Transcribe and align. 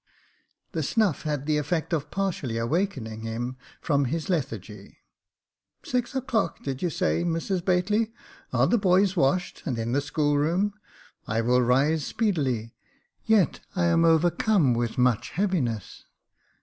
The 0.71 0.81
snuff 0.81 1.21
had 1.29 1.45
the 1.45 1.57
effect 1.59 1.93
of 1.93 2.09
partially 2.09 2.57
awakening 2.57 3.21
him 3.21 3.57
from 3.79 4.05
his 4.05 4.31
lethargy." 4.31 4.97
Six 5.85 6.15
o'clock— 6.15 6.59
did 6.63 6.81
you 6.81 6.89
say, 6.89 7.23
Mrs 7.23 7.61
Bately.'' 7.61 8.11
Are 8.51 8.65
the 8.65 8.79
boys 8.79 9.15
washed— 9.15 9.61
and 9.67 9.77
in 9.77 9.91
the 9.91 10.01
schoolroom? 10.01 10.73
I 11.27 11.41
will 11.41 11.61
rise 11.61 12.03
speedily— 12.03 12.73
yet 13.27 13.59
I 13.75 13.85
am 13.85 14.03
overcome 14.03 14.73
with 14.73 14.97
much 14.97 15.29
heaviness. 15.29 16.05